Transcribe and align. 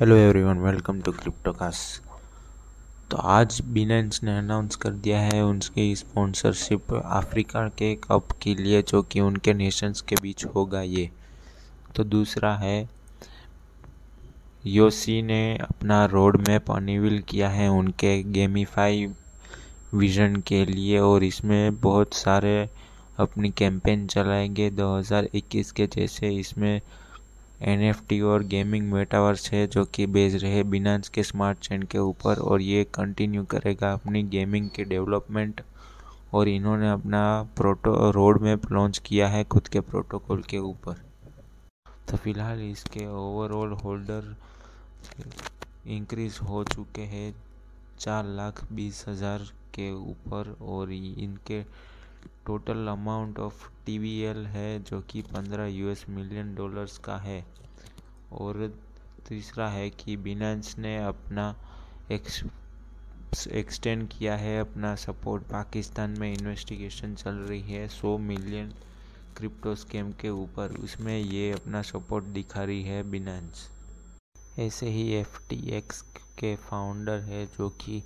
Hello 0.00 0.16
everyone 0.16 0.58
welcome 0.58 1.00
to 1.00 1.12
Cryptocast 1.12 1.78
तो 3.10 3.16
आज 3.16 3.60
Binance 3.64 4.20
ने 4.24 4.38
अनाउंस 4.38 4.76
कर 4.76 4.90
दिया 4.90 5.20
है 5.20 5.44
उनकी 5.44 5.96
स्पॉन्सरशिप 5.96 6.92
अफ्रीका 6.94 7.68
के 7.68 7.94
कप 7.94 8.28
के 8.42 8.54
लिए, 8.54 8.82
जो 8.82 9.02
कि 9.02 9.20
उनके 9.20 9.54
नेशंस 9.54 10.00
के 10.00 10.16
बीच 10.22 10.44
होगा 10.44 10.82
ये। 10.82 11.10
तो 11.96 12.04
दूसरा 12.04 12.54
है 12.56 12.88
योसी 14.66 15.22
ने 15.22 15.58
अपना 15.58 16.04
रोड 16.04 16.48
मैप 16.48 16.70
अनिविल 16.70 17.18
किया 17.20 17.48
है 17.48 17.68
उनके 17.68 18.22
गेमीफाई 18.22 19.06
विजन 19.94 20.36
के 20.36 20.64
लिए, 20.64 20.98
और 20.98 21.24
इसमें 21.24 21.80
बहुत 21.80 22.14
सारे 22.14 22.68
अपनी 23.18 23.50
कैंपेन 23.50 24.06
चलाएँगे 24.06 24.70
2021 24.70 25.72
के 25.72 25.86
जैसे। 25.86 26.30
इसमें 26.30 26.80
NFT 27.60 28.20
और 28.22 28.42
गेमिंग 28.44 28.90
मेटावर्स 28.92 29.50
है, 29.52 29.66
जो 29.66 29.84
कि 29.84 30.06
बेच 30.06 30.34
रहे 30.34 30.62
बिनांस 30.64 31.08
के 31.08 31.22
स्मार्ट 31.22 31.58
चेन 31.58 31.82
के 31.82 31.98
ऊपर, 32.00 32.38
और 32.38 32.62
ये 32.62 32.84
कंटिन्यू 32.94 33.44
करेगा 33.46 33.92
अपनी 33.92 34.22
गेमिंग 34.24 34.68
के 34.70 34.84
डेवलपमेंट 34.84 35.62
और 36.34 36.48
इन्होंने 36.48 36.90
अपना 36.90 37.20
प्रोटो 37.56 38.10
रोड 38.10 38.40
मैप 38.42 38.70
लॉन्च 38.72 38.98
किया 39.06 39.28
है 39.28 39.42
खुद 39.46 39.68
के 39.68 39.80
प्रोटोकॉल 39.80 40.42
के 40.42 40.58
ऊपर। 40.58 41.02
तो 42.08 42.16
फ़िलहाल 42.16 42.60
इसके 42.62 43.06
ओवरऑल 43.08 43.72
होल्डर 43.82 44.34
इंक्रीज 45.88 46.38
हो 46.48 46.64
चुके 46.64 47.02
हैं 47.02 47.34
चार 48.00 48.24
लाख 48.26 48.64
बीस 48.72 49.04
हज़ार 49.08 49.50
के 49.74 49.92
ऊपर, 49.92 50.56
और 50.62 50.92
इनके 50.92 51.62
टोटल 52.46 52.86
अमाउंट 52.88 53.38
ऑफ़ 53.38 53.68
टी 53.86 53.96
है 54.20 54.68
जो 54.82 55.00
कि 55.10 55.22
पंद्रह 55.22 55.66
यूएस 55.66 56.04
मिलियन 56.08 56.54
डॉलर्स 56.54 56.98
का 56.98 57.16
है। 57.18 57.44
और 58.32 58.66
तीसरा 59.28 59.68
है 59.68 59.88
कि 59.90 60.16
बिनेंस 60.16 60.74
ने 60.78 60.96
अपना 61.04 61.54
एक्सटेंड 62.12 64.08
किया 64.08 64.36
है, 64.36 64.58
अपना 64.60 64.94
सपोर्ट 64.96 65.42
पाकिस्तान 65.42 66.18
में 66.20 66.32
इन्वेस्टिगेशन 66.32 67.14
चल 67.14 67.34
रही 67.48 67.62
है। 67.62 67.86
सौ 67.88 68.16
मिलियन 68.18 68.72
क्रिप्टो 69.36 69.74
स्कैम 69.74 70.12
के 70.12 70.30
ऊपर 70.30 70.76
उसमें 70.84 71.18
ये 71.18 71.50
अपना 71.52 71.82
सपोर्ट 71.82 72.24
दिखा 72.36 72.62
रही 72.64 72.82
है 72.82 73.02
बिनेंस 73.10 73.68
ऐसे 74.58 74.88
ही 74.90 75.12
एफटीएक्स 75.14 76.00
के 76.38 76.54
फाउंडर 76.56 77.20
है 77.20 77.44
जो 77.48 77.68
कि 77.82 78.02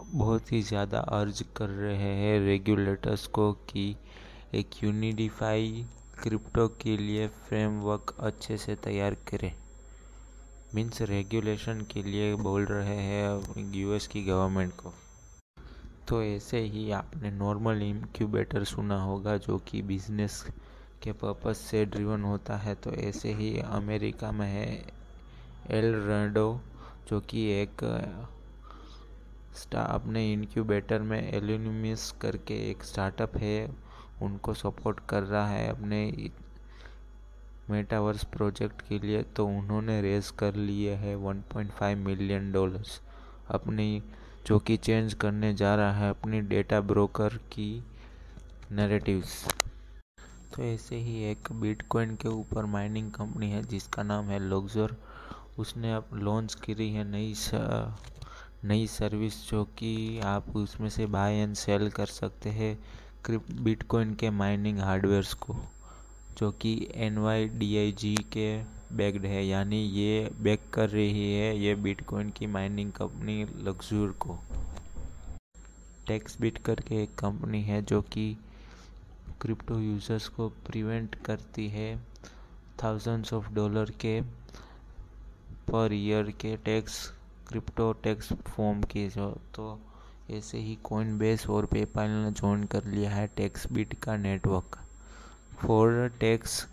बहुत 0.00 0.52
ही 0.52 0.60
ज़्यादा 0.62 0.98
अर्ज़ 1.12 1.42
कर 1.56 1.68
रहे 1.68 2.14
हैं 2.16 2.38
रेगुलेटर्स 2.40 3.26
को 3.26 3.52
कि 3.70 3.94
एक 4.54 4.82
यूनिडिफाई 4.84 5.84
क्रिप्टो 6.22 6.66
के 6.82 6.96
लिए 6.96 7.26
फ्रेमवर्क 7.28 8.14
अच्छे 8.20 8.56
से 8.56 8.74
तैयार 8.74 9.14
करें। 9.28 9.52
मीन्स 10.74 11.02
रेगुलेशन 11.02 11.80
के 11.92 12.02
लिए 12.02 12.34
बोल 12.36 12.64
रहे 12.66 12.96
हैं 12.96 13.74
यूएस 13.74 14.06
की 14.06 14.22
गवर्नमेंट 14.24 14.72
को। 14.76 14.92
तो 16.08 16.22
ऐसे 16.22 16.60
ही 16.66 16.90
आपने 16.90 17.30
नॉर्मल 17.30 17.82
इंक्यूबेटर 17.82 18.64
सुना 18.64 19.00
होगा 19.02 19.36
जो 19.36 19.58
कि 19.68 19.82
बिज़नेस 19.82 20.44
के 21.02 21.12
पर्पस 21.12 21.58
से 21.60 21.84
ड्रिवन 21.86 22.22
होता 22.22 22.56
है। 22.56 22.74
तो 22.74 22.92
ऐसे 22.92 23.32
ही 23.34 23.58
अमेरिका 23.60 24.32
में 24.32 24.46
है 24.46 24.68
एल 25.70 25.94
रेडो, 26.06 26.60
जो 27.10 27.20
कि 27.20 27.46
एक 27.52 27.84
स्टा 29.58 29.82
अपने 29.82 30.32
इनक्यूबेटर 30.32 31.02
में 31.02 31.20
एल्यूमिस 31.20 32.10
करके 32.20 32.54
एक 32.70 32.82
स्टार्टअप 32.84 33.36
है, 33.36 33.68
उनको 34.22 34.54
सपोर्ट 34.54 35.00
कर 35.08 35.22
रहा 35.22 35.46
है 35.48 35.68
अपने 35.68 36.30
मेटावर्स 37.70 38.24
प्रोजेक्ट 38.26 38.80
के 38.82 38.98
लिए 38.98 39.22
तो 39.36 39.46
उन्होंने 39.48 40.00
रेज 40.02 40.30
कर 40.38 40.54
लिए 40.56 40.94
है 40.94 41.16
1.5 41.18 41.96
मिलियन 41.96 42.50
डॉलर्स 42.52 43.00
अपनी, 43.50 44.02
जो 44.46 44.58
कि 44.58 44.76
चेंज 44.76 45.14
करने 45.14 45.52
जा 45.54 45.74
रहा 45.74 45.92
है, 45.94 46.10
अपनी 46.10 46.40
डेटा 46.42 46.80
ब्रोकर 46.82 47.36
की 47.52 47.82
नरेटिव्स 48.72 49.44
तो 50.54 50.62
ऐसे 50.62 50.96
ही 50.96 51.22
एक 51.24 51.52
बिटकॉइन 51.52 52.14
के 52.16 52.28
ऊपर 52.28 52.64
माइनिंग 52.66 53.10
कंपनी 53.12 53.50
है, 53.50 53.62
जिसका 53.64 54.02
नाम 54.02 54.24
है 54.24 54.38
लोगजोर 54.38 54.96
उसने 55.58 55.92
अब 55.94 56.08
लॉन्च 56.14 56.54
करी 56.56 56.92
है 56.92 57.04
नई 57.10 57.34
नई 58.64 58.86
सर्विस 58.86 59.34
जो 59.50 59.64
कि 59.78 60.20
आप 60.24 60.56
उसमें 60.56 60.88
से 60.88 61.06
बाय 61.06 61.34
एंड 61.34 61.54
सेल 61.54 61.90
कर 61.90 62.06
सकते 62.06 62.50
हैं, 62.50 62.78
क्रिप 63.24 63.50
बिटकॉइन 63.52 64.14
के 64.14 64.30
माइनिंग 64.30 64.78
हार्डवेयर्स 64.78 65.34
को, 65.34 65.56
जो 66.38 66.50
कि 66.52 66.72
N 66.94 67.18
Y 67.18 67.44
D 67.48 67.76
I 67.78 67.92
G 67.92 68.14
के 68.32 68.48
बैग्ड 68.96 69.26
है, 69.26 69.46
यानी 69.46 69.82
ये 69.82 70.30
बैक 70.40 70.60
कर 70.74 70.88
रही 70.88 71.32
है, 71.34 71.56
ये 71.58 71.74
बिटकॉइन 71.74 72.30
की 72.30 72.46
माइनिंग 72.46 72.92
कंपनी 72.92 73.44
लग्जूर 73.64 74.10
को। 74.20 74.38
टैक्स 76.06 76.40
बिट 76.40 76.58
करके 76.58 77.02
एक 77.02 77.14
कंपनी 77.14 77.62
है 77.62 77.82
जो 77.82 78.00
कि 78.02 78.36
क्रिप्टो 79.40 79.78
यूज़र्स 79.78 80.28
को 80.28 80.48
प्रिवेंट 80.66 81.14
करती 81.14 81.68
है 81.68 81.96
थाउजेंड्स 82.82 83.32
ऑफ़ 83.32 83.52
डॉलर 83.54 83.90
के 84.00 84.20
पर 85.70 85.92
ईयर 85.92 86.30
के 86.40 86.56
टैक्स 86.56 86.96
क्रिप्टो 87.48 87.92
टैक्स 87.92 88.32
फॉर्म 88.32 88.82
की 88.82 89.08
जो 89.08 89.30
तो 89.54 89.78
ऐसे 90.30 90.58
ही 90.58 90.74
कॉइन 90.84 91.18
बेस 91.18 91.46
और 91.48 91.66
पेपाल 91.66 92.10
ने 92.10 92.30
ज्वाइन 92.30 92.64
कर 92.64 92.84
लिया 92.84 93.10
है 93.10 93.26
टैक्स 93.26 93.66
बिट 93.72 93.94
का 93.94 94.16
network 94.16 94.78
for 95.58 96.08
tax 96.20 96.66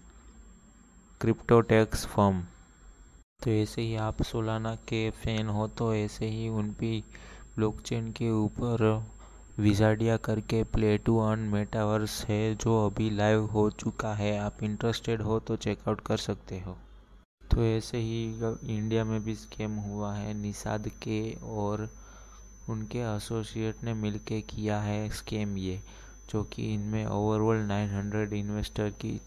crypto 1.21 1.61
tax 1.61 2.05
form 2.05 2.41
तो 3.43 3.51
ऐसे 3.51 3.81
ही 3.81 3.95
आप 3.95 4.21
सोलाना 4.21 4.75
के 4.75 5.09
फ़ैन 5.11 5.47
हो 5.47 5.67
तो 5.67 5.93
ऐसे 5.95 6.29
ही 6.29 6.49
उन 6.49 6.69
भी 6.79 7.03
ब्लॉकचेन 7.55 8.11
के 8.11 8.31
ऊपर 8.31 8.83
विजाडिया 9.59 10.17
करके 10.17 10.63
प्ले 10.63 10.97
टू 10.97 11.17
अर्न 11.19 11.39
मेटावर्स 11.39 12.25
है, 12.25 12.55
जो 12.55 12.85
अभी 12.85 13.09
लाइव 13.09 13.45
हो 13.45 13.69
चुका 13.69 14.13
है। 14.13 14.37
आप 14.39 14.63
इंटरेस्टेड 14.63 15.21
हो 15.21 15.39
तो 15.39 15.55
चेकआउट 15.55 16.01
कर 16.01 16.17
सकते 16.17 16.59
हो। 16.59 16.77
तो 17.55 17.63
ऐसे 17.63 17.97
ही 17.97 18.23
इंडिया 18.75 19.03
में 19.05 19.23
भी 19.23 19.35
स्कैम 19.35 19.75
हुआ 19.75 20.13
है। 20.15 20.33
निषाद 20.33 20.87
के 20.87 21.33
और 21.43 21.89
उनके 22.69 22.99
एसोसिएट 22.99 23.83
ने 23.83 23.93
मिलके 23.93 24.41
किया 24.41 24.79
है 24.81 25.09
स्कैम 25.09 25.57
ये, 25.57 25.81
जो 26.29 26.43
कि 26.43 26.73
इनमें 26.73 27.05
ओवरऑल 27.05 27.57
900 27.57 28.33
इन्वेस्टर 28.33 28.89
की 28.89 29.21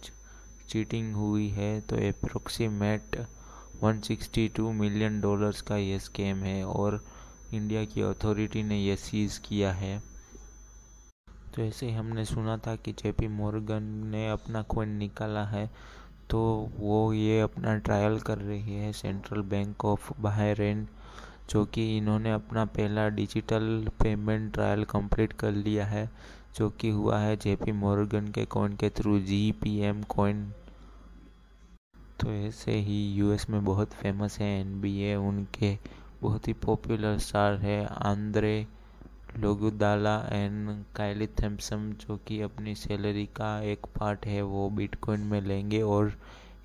चीटिंग 0.69 1.15
हुई 1.15 1.49
है। 1.49 1.81
तो 1.81 1.97
अप्रोक्सीमेट 1.97 3.27
162 3.85 4.73
मिलियन 4.73 5.21
डॉलर्स 5.21 5.63
का 5.63 5.77
ये 5.77 5.99
स्कैम 5.99 6.37
है 6.37 6.65
और 6.65 7.05
इंडिया 7.55 7.85
की 7.85 8.01
अथॉरिटी 8.03 8.63
ने 8.63 8.79
यह 8.79 8.97
सीज़ 8.97 9.41
किया 9.41 9.73
है। 9.73 10.03
तो 11.55 11.63
ऐसे 11.63 11.87
ही 11.87 11.93
हमने 11.93 12.25
सुना 12.25 12.59
था 12.59 12.77
कि 12.77 12.93
जेपी 12.93 13.29
मोर्गन 13.29 13.83
ने 13.83 14.29
अपना 14.31 14.63
कोइन 14.63 14.89
निकाला 14.89 15.45
है। 15.45 15.71
तो 16.31 16.41
वो 16.79 17.13
ये 17.13 17.41
अपना 17.41 17.77
ट्रायल 17.79 18.19
कर 18.21 18.39
रही 18.39 18.75
है 18.75 18.93
सेंट्रल 18.93 19.43
बैंक 19.51 19.85
ऑफ़ 19.85 20.13
बहरेन 20.21 20.87
जो 21.51 21.65
कि 21.65 21.87
इन्होंने 21.97 22.33
अपना 22.33 22.65
पहला 22.77 23.09
डिजिटल 23.11 23.89
पेमेंट 24.03 24.53
ट्रायल 24.55 24.85
कंप्लीट 24.85 25.33
कर 25.33 25.53
लिया 25.53 25.87
है, 25.87 26.09
जो 26.57 26.69
कि 26.71 26.91
हुआ 26.91 27.19
है 27.19 27.37
जेपी 27.37 27.73
मॉर्गन 27.75 28.29
के 28.33 28.45
कॉइन 28.47 28.77
के 28.77 28.91
through 28.91 29.19
G 29.21 29.41
P 29.63 29.79
M 29.89 30.03
coin 30.09 30.51
तो 32.21 32.31
ऐसे 32.33 32.73
ही 32.81 32.97
यूएस 33.15 33.49
में 33.51 33.65
बहुत 33.65 33.93
फ़ेमस 33.93 34.39
है 34.39 34.49
एन 34.61 34.81
बी 34.81 34.99
ए 35.03 35.15
उनके 35.17 35.77
बहुत 36.23 36.49
ही 36.49 36.53
पॉपुलर 36.65 37.19
स्टार 37.19 37.57
है 37.59 37.85
Andre 38.07 38.67
Iguodala 39.39 40.15
and 40.33 40.85
Kylie 40.97 41.27
Thompson 41.27 41.93
जो 42.01 42.17
कि 42.17 42.41
अपनी 42.41 42.75
सैलरी 42.75 43.25
का 43.27 43.61
एक 43.63 43.87
पार्ट 43.99 44.27
है, 44.27 44.43
वो 44.43 44.69
बिटकॉइन 44.71 45.21
में 45.21 45.41
लेंगे 45.41 45.83
और 45.83 46.13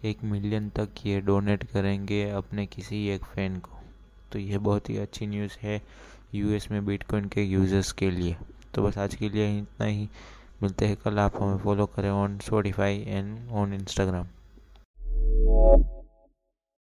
एक 0.04 0.24
मिलियन 0.24 0.70
तक 0.70 1.06
ये 1.06 1.22
डोनेट 1.22 1.64
करेंगे 1.64 2.30
अपने 2.30 2.66
किसी 2.66 3.08
एक 3.08 3.24
फ़ैन 3.24 3.60
को। 3.60 3.80
तो 4.32 4.40
ये 4.40 4.58
बहुत 4.58 4.90
ही 4.90 4.98
अच्छी 4.98 5.28
न्यूज़ 5.28 5.58
है 5.62 5.82
यूएस 6.36 6.72
में 6.72 6.86
बिटकॉइन 6.86 7.26
के 7.26 7.44
यूज़र्स 7.44 7.92
के 7.92 8.12
लिए। 8.12 8.36
तो 8.74 8.84
बस 8.84 8.98
आज 8.98 9.16
के 9.16 9.30
लिए 9.30 9.60
इतना 9.60 9.86
ही। 9.86 10.10
मिलते 10.64 10.88
हैं 10.88 10.98
कल, 10.98 11.20
आप 11.20 11.42
हमें 11.42 11.58
फॉलो 11.58 11.86
करें 11.86 12.10
on 12.10 12.38
Spotify 12.40 13.04
and 13.08 13.50
on 13.50 13.74
Instagram 13.74 14.28